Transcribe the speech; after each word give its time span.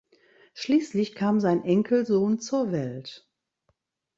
Schließlich 0.55 1.13
kam 1.13 1.39
sein 1.39 1.63
Enkelsohn 1.63 2.39
zur 2.39 2.71
Welt. 2.71 3.29